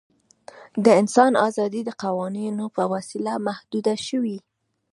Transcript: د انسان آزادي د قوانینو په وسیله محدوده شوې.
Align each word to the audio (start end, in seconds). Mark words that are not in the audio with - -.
د 0.85 0.85
انسان 1.01 1.33
آزادي 1.47 1.81
د 1.85 1.89
قوانینو 2.03 2.65
په 2.75 2.83
وسیله 2.93 3.33
محدوده 3.47 3.95
شوې. 4.07 4.37